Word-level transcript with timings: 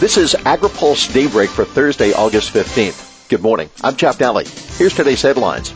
This 0.00 0.16
is 0.16 0.34
AgriPulse 0.34 1.14
Daybreak 1.14 1.48
for 1.50 1.64
Thursday, 1.64 2.12
August 2.12 2.52
15th. 2.52 3.28
Good 3.28 3.42
morning. 3.42 3.70
I'm 3.82 3.96
Jeff 3.96 4.18
Daly. 4.18 4.44
Here's 4.76 4.92
today's 4.92 5.22
headlines. 5.22 5.72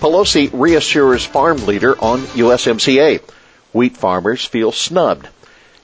Pelosi 0.00 0.50
reassures 0.52 1.24
farm 1.24 1.64
leader 1.66 1.96
on 2.02 2.20
USMCA. 2.22 3.22
Wheat 3.72 3.96
farmers 3.96 4.44
feel 4.44 4.72
snubbed. 4.72 5.28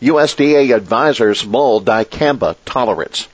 USDA 0.03 0.75
advisors 0.75 1.47
mull 1.47 1.81
dicamba 1.81 2.57
tolerance. 2.65 3.29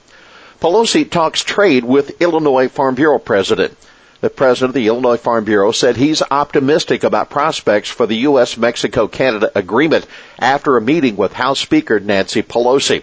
Pelosi 0.61 1.11
talks 1.11 1.43
trade 1.43 1.85
with 1.85 2.21
Illinois 2.21 2.69
Farm 2.69 2.95
Bureau 2.95 3.19
president. 3.19 3.77
The 4.21 4.31
president 4.31 4.71
of 4.71 4.75
the 4.75 4.87
Illinois 4.87 5.17
Farm 5.17 5.45
Bureau 5.45 5.73
said 5.73 5.97
he's 5.97 6.23
optimistic 6.31 7.03
about 7.03 7.31
prospects 7.31 7.89
for 7.89 8.07
the 8.07 8.19
U.S. 8.19 8.57
Mexico 8.57 9.09
Canada 9.09 9.51
agreement 9.55 10.07
after 10.39 10.77
a 10.77 10.83
meeting 10.83 11.17
with 11.17 11.33
House 11.33 11.59
Speaker 11.59 11.99
Nancy 11.99 12.43
Pelosi. 12.43 13.03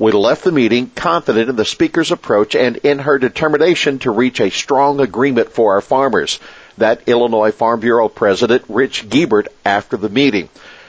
We 0.00 0.12
left 0.12 0.44
the 0.44 0.50
meeting 0.50 0.90
confident 0.96 1.50
in 1.50 1.56
the 1.56 1.66
Speaker's 1.66 2.10
approach 2.10 2.56
and 2.56 2.78
in 2.78 3.00
her 3.00 3.18
determination 3.18 3.98
to 3.98 4.10
reach 4.10 4.40
a 4.40 4.48
strong 4.48 4.98
agreement 4.98 5.52
for 5.52 5.74
our 5.74 5.82
farmers. 5.82 6.40
That 6.78 7.02
Illinois 7.06 7.50
Farm 7.52 7.80
Bureau 7.80 8.08
President 8.08 8.64
Rich 8.70 9.10
Guebert 9.10 9.48
after 9.62 9.98
the 9.98 10.08
meeting. 10.08 10.48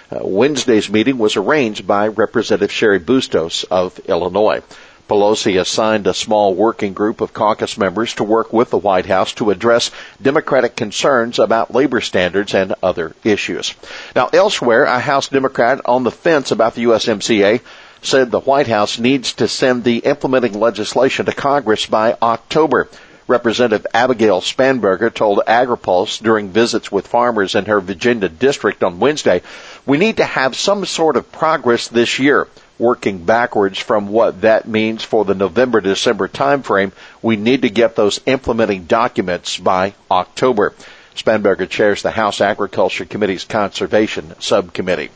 Uh, 0.09 0.19
Wednesday's 0.21 0.89
meeting 0.89 1.17
was 1.17 1.35
arranged 1.35 1.85
by 1.85 2.07
Representative 2.07 2.71
Cheri 2.71 2.99
Bustos 2.99 3.65
of 3.69 3.99
Illinois. 4.07 4.61
Pelosi 5.09 5.59
assigned 5.59 6.07
a 6.07 6.13
small 6.13 6.55
working 6.55 6.93
group 6.93 7.19
of 7.19 7.33
caucus 7.33 7.77
members 7.77 8.13
to 8.13 8.23
work 8.23 8.53
with 8.53 8.69
the 8.69 8.77
White 8.77 9.07
House 9.07 9.33
to 9.33 9.51
address 9.51 9.91
Democratic 10.21 10.77
concerns 10.77 11.37
about 11.37 11.73
labor 11.73 11.99
standards 11.99 12.53
and 12.53 12.75
other 12.81 13.13
issues. 13.25 13.73
Now, 14.15 14.29
elsewhere, 14.31 14.85
a 14.85 14.99
House 14.99 15.27
Democrat 15.27 15.81
on 15.83 16.05
the 16.05 16.11
fence 16.11 16.51
about 16.51 16.75
the 16.75 16.85
USMCA 16.85 17.59
said 18.01 18.31
the 18.31 18.39
White 18.39 18.67
House 18.67 18.99
needs 18.99 19.33
to 19.33 19.47
send 19.47 19.83
the 19.83 19.99
implementing 19.99 20.59
legislation 20.59 21.25
to 21.25 21.31
Congress 21.31 21.85
by 21.85 22.17
October. 22.21 22.87
Representative 23.27 23.87
Abigail 23.93 24.41
Spanberger 24.41 25.13
told 25.13 25.39
AgriPulse 25.47 26.21
during 26.21 26.49
visits 26.49 26.91
with 26.91 27.07
farmers 27.07 27.55
in 27.55 27.65
her 27.65 27.79
Virginia 27.79 28.27
district 28.27 28.83
on 28.83 28.99
Wednesday, 28.99 29.41
we 29.85 29.97
need 29.97 30.17
to 30.17 30.25
have 30.25 30.55
some 30.55 30.85
sort 30.85 31.15
of 31.15 31.31
progress 31.31 31.87
this 31.87 32.19
year. 32.19 32.47
Working 32.77 33.23
backwards 33.23 33.77
from 33.77 34.07
what 34.07 34.41
that 34.41 34.67
means 34.67 35.03
for 35.03 35.23
the 35.23 35.35
November-December 35.35 36.27
timeframe, 36.29 36.91
we 37.21 37.35
need 37.35 37.61
to 37.61 37.69
get 37.69 37.95
those 37.95 38.19
implementing 38.25 38.85
documents 38.85 39.57
by 39.57 39.93
October. 40.09 40.73
Spanberger 41.15 41.69
chairs 41.69 42.01
the 42.01 42.09
House 42.09 42.41
Agriculture 42.41 43.05
Committee's 43.05 43.43
Conservation 43.45 44.33
Subcommittee. 44.39 45.11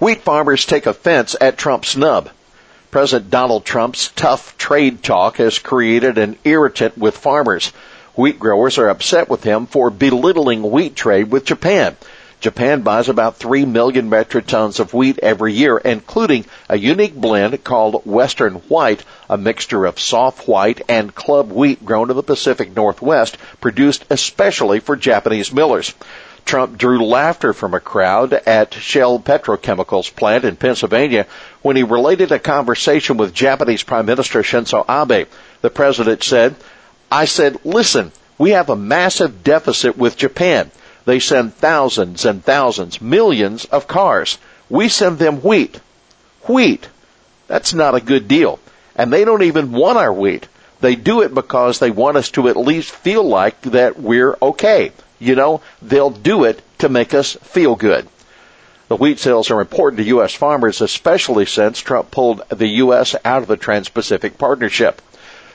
Wheat 0.00 0.22
farmers 0.22 0.64
take 0.64 0.86
offense 0.86 1.36
at 1.42 1.58
Trump's 1.58 1.90
snub. 1.90 2.30
President 2.90 3.30
Donald 3.30 3.66
Trump's 3.66 4.08
tough 4.16 4.56
trade 4.56 5.02
talk 5.02 5.36
has 5.36 5.58
created 5.58 6.16
an 6.16 6.38
irritant 6.42 6.96
with 6.96 7.18
farmers. 7.18 7.70
Wheat 8.14 8.38
growers 8.38 8.78
are 8.78 8.88
upset 8.88 9.28
with 9.28 9.44
him 9.44 9.66
for 9.66 9.90
belittling 9.90 10.62
wheat 10.62 10.96
trade 10.96 11.30
with 11.30 11.44
Japan. 11.44 11.98
Japan 12.40 12.80
buys 12.80 13.10
about 13.10 13.36
3 13.36 13.66
million 13.66 14.08
metric 14.08 14.46
tons 14.46 14.80
of 14.80 14.94
wheat 14.94 15.18
every 15.22 15.52
year, 15.52 15.76
including 15.76 16.46
a 16.70 16.78
unique 16.78 17.14
blend 17.14 17.62
called 17.62 18.06
Western 18.06 18.54
White, 18.54 19.04
a 19.28 19.36
mixture 19.36 19.84
of 19.84 20.00
soft 20.00 20.48
white 20.48 20.80
and 20.88 21.14
club 21.14 21.52
wheat 21.52 21.84
grown 21.84 22.08
in 22.08 22.16
the 22.16 22.22
Pacific 22.22 22.74
Northwest, 22.74 23.36
produced 23.60 24.06
especially 24.08 24.80
for 24.80 24.96
Japanese 24.96 25.52
millers. 25.52 25.92
Trump 26.44 26.78
drew 26.78 27.04
laughter 27.04 27.52
from 27.52 27.74
a 27.74 27.80
crowd 27.80 28.32
at 28.32 28.74
Shell 28.74 29.20
Petrochemicals 29.20 30.14
plant 30.14 30.44
in 30.44 30.56
Pennsylvania 30.56 31.26
when 31.62 31.76
he 31.76 31.82
related 31.82 32.32
a 32.32 32.38
conversation 32.38 33.16
with 33.16 33.34
Japanese 33.34 33.82
Prime 33.82 34.06
Minister 34.06 34.42
Shinzo 34.42 34.84
Abe. 34.88 35.28
The 35.60 35.70
president 35.70 36.22
said, 36.22 36.56
I 37.10 37.24
said, 37.24 37.64
listen, 37.64 38.12
we 38.38 38.50
have 38.50 38.70
a 38.70 38.76
massive 38.76 39.42
deficit 39.44 39.98
with 39.98 40.16
Japan. 40.16 40.70
They 41.04 41.18
send 41.18 41.54
thousands 41.54 42.24
and 42.24 42.44
thousands, 42.44 43.00
millions 43.00 43.64
of 43.66 43.86
cars. 43.86 44.38
We 44.68 44.88
send 44.88 45.18
them 45.18 45.42
wheat. 45.42 45.80
Wheat. 46.48 46.88
That's 47.46 47.74
not 47.74 47.94
a 47.94 48.00
good 48.00 48.28
deal. 48.28 48.60
And 48.94 49.12
they 49.12 49.24
don't 49.24 49.42
even 49.42 49.72
want 49.72 49.98
our 49.98 50.12
wheat. 50.12 50.46
They 50.80 50.94
do 50.94 51.22
it 51.22 51.34
because 51.34 51.78
they 51.78 51.90
want 51.90 52.16
us 52.16 52.30
to 52.32 52.48
at 52.48 52.56
least 52.56 52.90
feel 52.90 53.22
like 53.22 53.60
that 53.62 54.00
we're 54.00 54.36
okay. 54.40 54.92
You 55.20 55.36
know, 55.36 55.60
they'll 55.80 56.10
do 56.10 56.44
it 56.44 56.60
to 56.78 56.88
make 56.88 57.14
us 57.14 57.34
feel 57.42 57.76
good. 57.76 58.08
The 58.88 58.96
wheat 58.96 59.20
sales 59.20 59.52
are 59.52 59.60
important 59.60 59.98
to 59.98 60.08
U.S. 60.08 60.34
farmers, 60.34 60.80
especially 60.80 61.46
since 61.46 61.78
Trump 61.78 62.10
pulled 62.10 62.42
the 62.48 62.66
U.S. 62.66 63.14
out 63.24 63.42
of 63.42 63.48
the 63.48 63.56
Trans-Pacific 63.56 64.36
Partnership. 64.36 65.00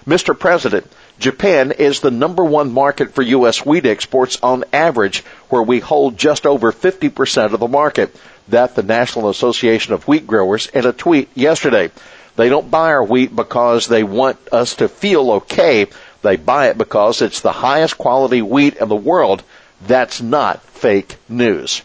Mr. 0.07 0.37
President, 0.39 0.89
Japan 1.19 1.71
is 1.71 1.99
the 1.99 2.11
number 2.11 2.45
one 2.45 2.71
market 2.71 3.13
for 3.13 3.23
U.S. 3.23 3.65
wheat 3.65 3.85
exports 3.85 4.37
on 4.43 4.63
average, 4.71 5.21
where 5.49 5.63
we 5.63 5.79
hold 5.79 6.17
just 6.17 6.45
over 6.45 6.71
50% 6.71 7.53
of 7.53 7.59
the 7.59 7.67
market. 7.67 8.15
That 8.49 8.75
the 8.75 8.83
National 8.83 9.29
Association 9.29 9.93
of 9.93 10.07
Wheat 10.07 10.27
Growers 10.27 10.67
in 10.67 10.85
a 10.85 10.93
tweet 10.93 11.29
yesterday. 11.35 11.89
They 12.35 12.49
don't 12.49 12.69
buy 12.69 12.91
our 12.91 13.03
wheat 13.03 13.35
because 13.35 13.87
they 13.87 14.03
want 14.03 14.37
us 14.51 14.75
to 14.75 14.87
feel 14.87 15.31
okay. 15.31 15.87
They 16.21 16.35
buy 16.35 16.67
it 16.67 16.77
because 16.77 17.21
it's 17.21 17.41
the 17.41 17.51
highest 17.51 17.97
quality 17.97 18.41
wheat 18.41 18.77
in 18.77 18.87
the 18.87 18.95
world. 18.95 19.43
That's 19.87 20.21
not 20.21 20.61
fake 20.63 21.15
news. 21.29 21.81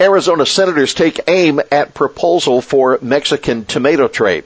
Arizona 0.00 0.44
senators 0.44 0.92
take 0.92 1.20
aim 1.28 1.60
at 1.70 1.94
proposal 1.94 2.60
for 2.60 2.98
Mexican 3.00 3.64
tomato 3.64 4.08
trade. 4.08 4.44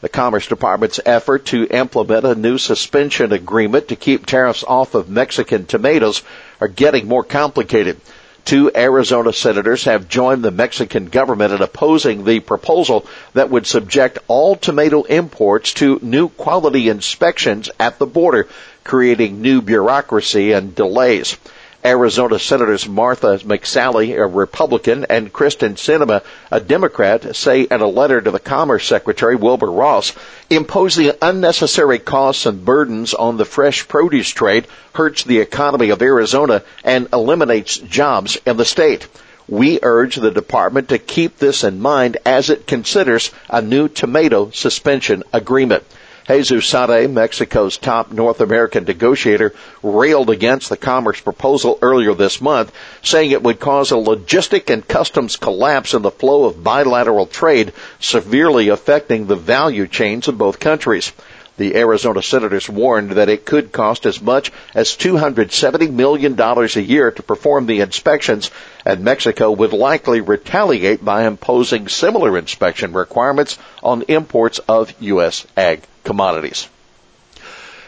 The 0.00 0.08
Commerce 0.08 0.46
Department's 0.46 1.00
effort 1.04 1.46
to 1.46 1.66
implement 1.66 2.24
a 2.24 2.34
new 2.34 2.58
suspension 2.58 3.32
agreement 3.32 3.88
to 3.88 3.96
keep 3.96 4.26
tariffs 4.26 4.64
off 4.66 4.94
of 4.94 5.08
Mexican 5.08 5.66
tomatoes 5.66 6.22
are 6.60 6.68
getting 6.68 7.08
more 7.08 7.24
complicated. 7.24 8.00
Two 8.44 8.70
Arizona 8.74 9.32
senators 9.32 9.84
have 9.84 10.08
joined 10.08 10.42
the 10.42 10.50
Mexican 10.50 11.06
government 11.06 11.52
in 11.52 11.62
opposing 11.62 12.24
the 12.24 12.40
proposal 12.40 13.06
that 13.34 13.50
would 13.50 13.66
subject 13.66 14.18
all 14.26 14.56
tomato 14.56 15.02
imports 15.02 15.74
to 15.74 15.98
new 16.00 16.28
quality 16.28 16.88
inspections 16.88 17.70
at 17.78 17.98
the 17.98 18.06
border, 18.06 18.46
creating 18.84 19.42
new 19.42 19.60
bureaucracy 19.62 20.52
and 20.52 20.74
delays. 20.74 21.36
Arizona 21.84 22.38
Senators 22.38 22.88
Martha 22.88 23.38
McSally, 23.38 24.18
a 24.18 24.26
Republican, 24.26 25.06
and 25.08 25.32
Kyrsten 25.32 25.74
Sinema, 25.74 26.22
a 26.50 26.60
Democrat, 26.60 27.36
say 27.36 27.62
in 27.62 27.80
a 27.80 27.86
letter 27.86 28.20
to 28.20 28.30
the 28.32 28.40
Commerce 28.40 28.84
Secretary 28.84 29.36
Wilbur 29.36 29.70
Ross, 29.70 30.12
imposing 30.50 31.12
unnecessary 31.22 32.00
costs 32.00 32.46
and 32.46 32.64
burdens 32.64 33.14
on 33.14 33.36
the 33.36 33.44
fresh 33.44 33.86
produce 33.86 34.28
trade 34.28 34.66
hurts 34.94 35.22
the 35.22 35.38
economy 35.38 35.90
of 35.90 36.02
Arizona 36.02 36.62
and 36.82 37.08
eliminates 37.12 37.78
jobs 37.78 38.36
in 38.44 38.56
the 38.56 38.64
state. 38.64 39.06
We 39.48 39.78
urge 39.82 40.16
the 40.16 40.30
department 40.30 40.88
to 40.88 40.98
keep 40.98 41.38
this 41.38 41.64
in 41.64 41.80
mind 41.80 42.18
as 42.26 42.50
it 42.50 42.66
considers 42.66 43.30
a 43.48 43.62
new 43.62 43.88
tomato 43.88 44.50
suspension 44.50 45.22
agreement. 45.32 45.84
Jesus 46.28 46.66
Seade, 46.66 47.10
Mexico's 47.10 47.78
top 47.78 48.12
North 48.12 48.42
American 48.42 48.84
negotiator, 48.84 49.54
railed 49.82 50.28
against 50.28 50.68
the 50.68 50.76
commerce 50.76 51.18
proposal 51.22 51.78
earlier 51.80 52.12
this 52.12 52.42
month, 52.42 52.70
saying 53.02 53.30
it 53.30 53.42
would 53.42 53.58
cause 53.58 53.92
a 53.92 53.94
logistic 53.94 54.68
and 54.68 54.86
customs 54.86 55.36
collapse 55.36 55.94
in 55.94 56.02
the 56.02 56.10
flow 56.10 56.44
of 56.44 56.62
bilateral 56.62 57.24
trade, 57.24 57.72
severely 57.98 58.68
affecting 58.68 59.26
the 59.26 59.36
value 59.36 59.86
chains 59.86 60.28
of 60.28 60.36
both 60.36 60.60
countries. 60.60 61.12
The 61.58 61.74
Arizona 61.74 62.22
senators 62.22 62.68
warned 62.68 63.10
that 63.12 63.28
it 63.28 63.44
could 63.44 63.72
cost 63.72 64.06
as 64.06 64.22
much 64.22 64.52
as 64.74 64.96
$270 64.96 65.92
million 65.92 66.40
a 66.40 66.80
year 66.80 67.10
to 67.10 67.22
perform 67.22 67.66
the 67.66 67.80
inspections, 67.80 68.52
and 68.86 69.00
Mexico 69.02 69.50
would 69.50 69.72
likely 69.72 70.20
retaliate 70.20 71.04
by 71.04 71.26
imposing 71.26 71.88
similar 71.88 72.38
inspection 72.38 72.92
requirements 72.92 73.58
on 73.82 74.02
imports 74.06 74.60
of 74.68 74.94
U.S. 75.00 75.46
ag 75.56 75.82
commodities. 76.04 76.68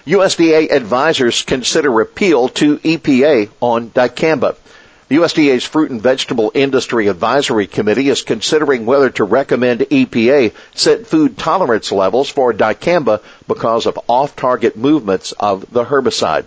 USDA 0.04 0.72
advisors 0.72 1.42
consider 1.42 2.00
appeal 2.00 2.48
to 2.48 2.78
EPA 2.78 3.50
on 3.60 3.90
dicamba. 3.90 4.56
The 5.10 5.16
USDA's 5.16 5.64
Fruit 5.64 5.90
and 5.90 6.00
Vegetable 6.00 6.52
Industry 6.54 7.08
Advisory 7.08 7.66
Committee 7.66 8.10
is 8.10 8.22
considering 8.22 8.86
whether 8.86 9.10
to 9.10 9.24
recommend 9.24 9.80
EPA 9.80 10.54
set 10.72 11.04
food 11.04 11.36
tolerance 11.36 11.90
levels 11.90 12.28
for 12.28 12.52
dicamba 12.52 13.20
because 13.48 13.86
of 13.86 13.98
off-target 14.06 14.76
movements 14.76 15.32
of 15.32 15.68
the 15.72 15.84
herbicide. 15.84 16.46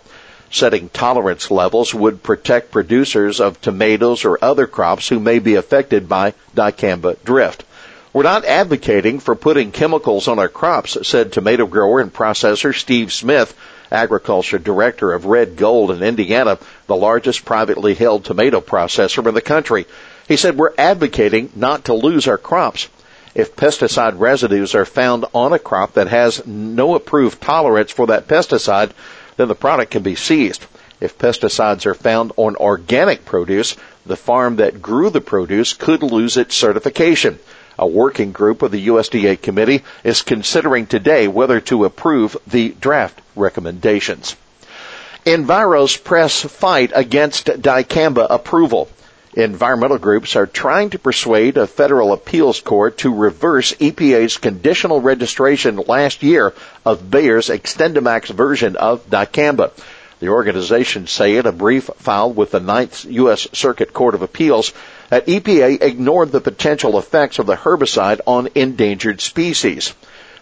Setting 0.50 0.88
tolerance 0.88 1.52
levels 1.52 1.94
would 1.94 2.24
protect 2.24 2.72
producers 2.72 3.42
of 3.42 3.60
tomatoes 3.60 4.24
or 4.24 4.40
other 4.42 4.66
crops 4.66 5.10
who 5.10 5.20
may 5.20 5.40
be 5.40 5.56
affected 5.56 6.08
by 6.08 6.34
dicamba 6.56 7.22
drift. 7.26 7.66
We're 8.14 8.24
not 8.24 8.46
advocating 8.46 9.20
for 9.20 9.36
putting 9.36 9.74
chemicals 9.74 10.30
on 10.30 10.40
our 10.40 10.48
crops, 10.48 11.06
said 11.06 11.34
tomato 11.34 11.66
grower 11.66 12.00
and 12.00 12.14
processor 12.14 12.74
Steve 12.74 13.12
Smith 13.12 13.54
agriculture 13.94 14.58
director 14.58 15.14
of 15.14 15.26
Red 15.26 15.56
Gold 15.56 15.92
in 15.92 16.04
Indiana, 16.04 16.58
the 16.88 16.96
largest 16.96 17.46
privately 17.46 17.94
held 17.94 18.26
tomato 18.26 18.60
processor 18.60 19.26
in 19.28 19.34
the 19.34 19.42
country. 19.42 19.86
He 20.28 20.36
said, 20.36 20.58
we're 20.58 20.74
advocating 20.78 21.52
not 21.56 21.86
to 21.86 21.94
lose 21.94 22.28
our 22.28 22.38
crops. 22.38 22.90
If 23.36 23.56
pesticide 23.56 24.20
residues 24.20 24.76
are 24.76 24.86
found 24.86 25.26
on 25.34 25.54
a 25.54 25.60
crop 25.60 25.94
that 25.94 26.08
has 26.08 26.46
no 26.46 26.96
approved 26.96 27.42
tolerance 27.42 27.92
for 27.92 28.08
that 28.08 28.28
pesticide, 28.28 28.92
then 29.38 29.48
the 29.48 29.56
product 29.56 29.92
can 29.92 30.04
be 30.04 30.16
seized. 30.16 30.66
If 31.02 31.18
pesticides 31.18 31.86
are 31.86 31.96
found 31.96 32.32
on 32.38 32.56
organic 32.56 33.26
produce, 33.26 33.76
the 34.06 34.16
farm 34.16 34.58
that 34.58 34.82
grew 34.82 35.10
the 35.10 35.20
produce 35.22 35.74
could 35.74 36.04
lose 36.04 36.38
its 36.38 36.56
certification. 36.56 37.40
A 37.78 37.88
working 37.88 38.32
group 38.32 38.62
of 38.62 38.72
the 38.72 38.88
USDA 38.88 39.42
committee 39.42 39.84
is 40.04 40.22
considering 40.22 40.86
today 40.86 41.28
whether 41.28 41.60
to 41.62 41.86
approve 41.86 42.38
the 42.46 42.70
draft 42.80 43.20
recommendations. 43.36 44.36
Enviros 45.26 46.04
press 46.04 46.42
fight 46.42 46.92
against 46.94 47.48
dicamba 47.48 48.28
approval. 48.30 48.90
Environmental 49.36 49.98
groups 49.98 50.36
are 50.36 50.46
trying 50.46 50.92
to 50.92 51.00
persuade 51.00 51.58
a 51.58 51.66
federal 51.66 52.14
appeals 52.14 52.62
court 52.62 53.00
to 53.00 53.12
reverse 53.12 53.74
EPA's 53.74 54.38
conditional 54.38 55.02
registration 55.02 55.78
last 55.78 56.22
year 56.22 56.54
of 56.86 57.10
Bayer's 57.10 57.50
XtendiMax 57.50 58.28
version 58.28 58.76
of 58.76 59.10
dicamba. 59.10 59.72
The 60.20 60.28
organization 60.30 61.08
say 61.08 61.38
in 61.38 61.48
a 61.48 61.52
brief 61.52 61.90
filed 61.98 62.36
with 62.36 62.52
the 62.52 62.60
Ninth 62.60 63.06
U.S. 63.06 63.48
Circuit 63.54 63.92
Court 63.92 64.14
of 64.14 64.22
Appeals 64.22 64.72
that 65.10 65.28
EPA 65.28 65.82
ignored 65.82 66.32
the 66.32 66.42
potential 66.42 66.98
effects 66.98 67.40
of 67.40 67.46
the 67.46 67.56
herbicide 67.56 68.22
on 68.26 68.50
endangered 68.56 69.22
species. 69.22 69.94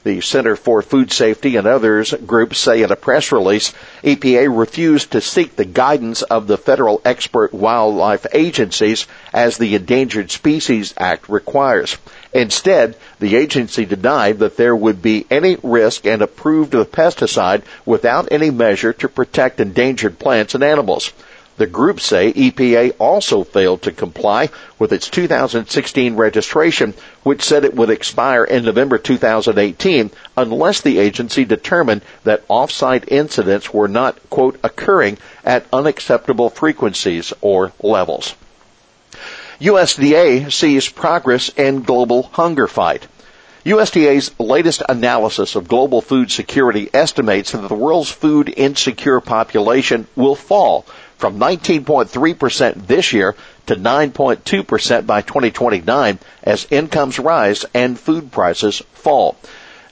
The 0.04 0.22
Center 0.22 0.56
for 0.56 0.82
Food 0.82 1.12
Safety 1.12 1.58
and 1.58 1.68
others 1.68 2.12
groups 2.26 2.58
say 2.58 2.82
in 2.82 2.92
a 2.92 2.96
press 2.96 3.32
release, 3.32 3.72
EPA 4.04 4.48
refused 4.50 5.12
to 5.12 5.22
seek 5.22 5.56
the 5.56 5.66
guidance 5.66 6.24
of 6.24 6.48
the 6.48 6.58
federal 6.58 7.02
expert 7.06 7.54
wildlife 7.54 8.26
agencies 8.34 9.06
as 9.32 9.58
the 9.58 9.76
Endangered 9.76 10.32
Species 10.32 10.96
Act 10.98 11.30
requires. 11.30 11.98
Instead, 12.34 12.96
the 13.20 13.36
agency 13.36 13.86
denied 13.86 14.40
that 14.40 14.58
there 14.58 14.76
would 14.76 15.04
be 15.04 15.28
any 15.30 15.58
risk 15.62 16.08
and 16.08 16.24
approved 16.24 16.72
the 16.72 16.84
pesticide 16.84 17.62
without 17.86 18.30
any 18.32 18.50
measure 18.50 18.94
to 18.94 19.08
protect 19.08 19.60
endangered 19.60 20.18
plants 20.18 20.56
and 20.56 20.64
animals. 20.64 21.12
The 21.62 21.68
groups 21.68 22.06
say 22.06 22.34
EPA 22.34 22.96
also 22.98 23.44
failed 23.44 23.84
to 23.84 23.92
comply 23.92 24.50
with 24.80 24.92
its 24.92 25.08
2016 25.12 26.16
registration, 26.16 26.96
which 27.22 27.44
said 27.44 27.64
it 27.64 27.76
would 27.76 27.92
expire 27.92 28.44
in 28.44 28.66
November 28.66 28.98
2018 28.98 30.10
unless 30.36 30.82
the 30.82 30.98
agency 30.98 31.46
determined 31.46 32.02
that 32.24 32.44
off-site 32.48 33.12
incidents 33.12 33.72
were 33.72 33.88
not, 33.88 34.18
quote, 34.32 34.60
occurring 34.64 35.20
at 35.46 35.68
unacceptable 35.72 36.50
frequencies 36.50 37.32
or 37.42 37.74
levels. 37.84 38.34
USDA 39.60 40.52
sees 40.52 40.90
progress 40.90 41.50
in 41.50 41.84
global 41.84 42.24
hunger 42.24 42.66
fight. 42.66 43.06
USDA's 43.64 44.32
latest 44.40 44.82
analysis 44.90 45.54
of 45.54 45.68
global 45.68 46.02
food 46.02 46.32
security 46.32 46.90
estimates 46.92 47.52
that 47.52 47.68
the 47.68 47.76
world's 47.76 48.10
food 48.10 48.52
insecure 48.58 49.22
population 49.22 50.08
will 50.16 50.34
fall 50.34 50.88
from 51.22 51.40
19.3% 51.40 52.88
this 52.88 53.14
year 53.14 53.36
to 53.68 53.76
9.2% 53.76 55.06
by 55.06 55.22
2029 55.22 56.20
as 56.44 56.68
incomes 56.72 57.20
rise 57.20 57.64
and 57.74 57.98
food 57.98 58.32
prices 58.32 58.82
fall. 58.94 59.38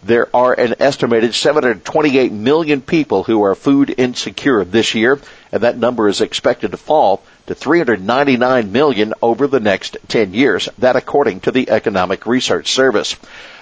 There 0.01 0.27
are 0.33 0.53
an 0.53 0.75
estimated 0.79 1.35
728 1.35 2.31
million 2.31 2.81
people 2.81 3.23
who 3.23 3.43
are 3.43 3.53
food 3.53 3.93
insecure 3.97 4.63
this 4.63 4.95
year, 4.95 5.19
and 5.51 5.61
that 5.63 5.77
number 5.77 6.07
is 6.07 6.21
expected 6.21 6.71
to 6.71 6.77
fall 6.77 7.21
to 7.47 7.53
399 7.53 8.71
million 8.71 9.13
over 9.21 9.45
the 9.47 9.59
next 9.59 9.97
10 10.07 10.33
years. 10.33 10.67
That 10.79 10.95
according 10.95 11.41
to 11.41 11.51
the 11.51 11.69
Economic 11.69 12.25
Research 12.25 12.71
Service. 12.71 13.15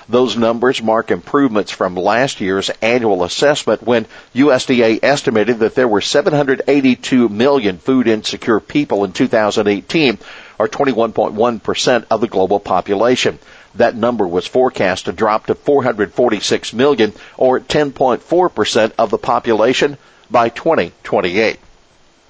Those 0.10 0.38
numbers 0.38 0.82
mark 0.82 1.12
improvements 1.12 1.72
from 1.72 1.96
last 1.96 2.40
year's 2.40 2.70
annual 2.82 3.26
assessment 3.26 3.84
when 3.84 4.06
USDA 4.34 5.00
estimated 5.04 5.60
that 5.60 5.76
there 5.76 5.88
were 5.88 6.00
782 6.00 7.28
million 7.28 7.78
food 7.78 8.08
insecure 8.08 8.62
people 8.62 9.04
in 9.04 9.12
2018, 9.12 10.18
or 10.60 10.70
21.1% 10.70 12.06
of 12.10 12.22
the 12.22 12.28
global 12.28 12.60
population. 12.60 13.38
That 13.76 13.96
number 13.96 14.26
was 14.26 14.48
forecast 14.48 15.06
to 15.06 15.12
drop 15.12 15.48
to 15.48 15.56
446 15.56 16.74
million 16.74 17.12
or 17.36 17.60
10.4% 17.60 18.92
of 18.98 19.10
the 19.10 19.18
population 19.18 19.98
by 20.32 20.50
2028. 20.50 21.60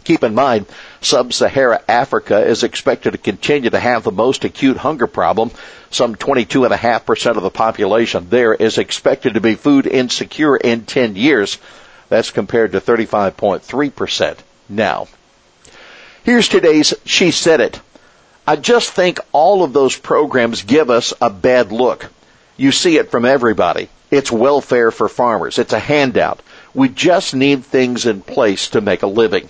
Keep 0.08 0.24
in 0.24 0.36
mind, 0.36 0.68
sub-Sahara 1.02 1.82
Africa 1.86 2.40
is 2.40 2.64
expected 2.64 3.12
to 3.12 3.18
continue 3.18 3.70
to 3.70 3.78
have 3.78 4.04
the 4.06 4.12
most 4.14 4.46
acute 4.46 4.78
hunger 4.78 5.06
problem. 5.06 5.52
Some 5.92 6.16
22.5% 6.16 7.36
of 7.36 7.44
the 7.44 7.50
population 7.50 8.30
there 8.30 8.54
is 8.54 8.78
expected 8.78 9.34
to 9.34 9.42
be 9.42 9.56
food 9.56 9.86
insecure 9.86 10.56
in 10.56 10.86
10 10.86 11.18
years. 11.18 11.58
That's 12.08 12.32
compared 12.32 12.72
to 12.72 12.80
35.3% 12.80 14.38
now. 14.70 15.10
Here's 16.24 16.48
today's 16.48 16.94
She 17.04 17.32
Said 17.32 17.60
It. 17.60 17.82
I 18.48 18.56
just 18.56 18.92
think 18.92 19.20
all 19.34 19.62
of 19.62 19.74
those 19.74 19.98
programs 19.98 20.62
give 20.62 20.90
us 20.90 21.14
a 21.20 21.30
bad 21.30 21.74
look. 21.74 22.06
You 22.56 22.72
see 22.72 22.96
it 22.96 23.12
from 23.12 23.26
everybody. 23.26 23.90
It's 24.10 24.32
welfare 24.32 24.90
for 24.92 25.10
farmers. 25.10 25.60
It's 25.60 25.74
a 25.74 25.80
handout. 25.80 26.40
We 26.74 26.88
just 26.88 27.36
need 27.36 27.66
things 27.66 28.06
in 28.06 28.22
place 28.22 28.70
to 28.70 28.80
make 28.80 29.04
a 29.04 29.08
living. 29.08 29.50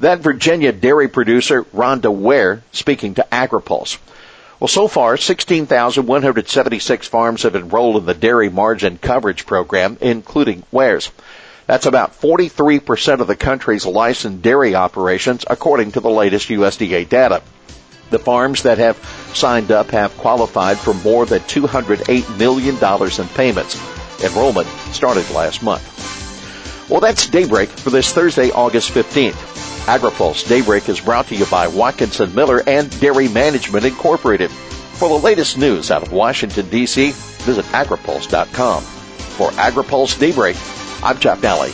That 0.00 0.20
Virginia 0.20 0.72
dairy 0.72 1.08
producer, 1.08 1.64
Rhonda 1.64 2.12
Ware, 2.12 2.62
speaking 2.72 3.14
to 3.14 3.26
AgriPulse. 3.30 3.98
Well, 4.58 4.68
so 4.68 4.88
far, 4.88 5.16
16,176 5.16 7.08
farms 7.08 7.42
have 7.42 7.54
enrolled 7.54 7.96
in 7.98 8.06
the 8.06 8.14
Dairy 8.14 8.48
Margin 8.48 8.98
Coverage 8.98 9.46
Program, 9.46 9.98
including 10.00 10.62
Ware's. 10.72 11.10
That's 11.66 11.86
about 11.86 12.20
43% 12.20 13.20
of 13.20 13.26
the 13.26 13.36
country's 13.36 13.86
licensed 13.86 14.42
dairy 14.42 14.74
operations, 14.74 15.44
according 15.48 15.92
to 15.92 16.00
the 16.00 16.10
latest 16.10 16.48
USDA 16.48 17.08
data. 17.08 17.42
The 18.10 18.18
farms 18.18 18.62
that 18.62 18.78
have 18.78 18.96
signed 19.32 19.72
up 19.72 19.90
have 19.90 20.16
qualified 20.18 20.78
for 20.78 20.94
more 20.94 21.24
than 21.24 21.40
$208 21.40 22.38
million 22.38 22.76
in 22.76 23.28
payments. 23.34 24.22
Enrollment 24.22 24.68
started 24.92 25.28
last 25.30 25.62
month. 25.62 26.23
Well, 26.88 27.00
that's 27.00 27.26
Daybreak 27.26 27.70
for 27.70 27.90
this 27.90 28.12
Thursday, 28.12 28.50
August 28.50 28.92
15th. 28.92 29.32
AgriPulse 29.86 30.46
Daybreak 30.48 30.88
is 30.88 31.00
brought 31.00 31.26
to 31.28 31.36
you 31.36 31.46
by 31.46 31.66
Watkinson 31.66 32.34
Miller 32.34 32.62
and 32.66 32.90
Dairy 33.00 33.28
Management 33.28 33.84
Incorporated. 33.84 34.50
For 34.50 35.08
the 35.08 35.14
latest 35.14 35.58
news 35.58 35.90
out 35.90 36.02
of 36.02 36.12
Washington, 36.12 36.68
D.C., 36.68 37.10
visit 37.12 37.64
agripulse.com. 37.66 38.82
For 38.82 39.50
AgriPulse 39.52 40.18
Daybreak, 40.18 40.56
I'm 41.02 41.18
Jeff 41.18 41.40
Daly. 41.40 41.72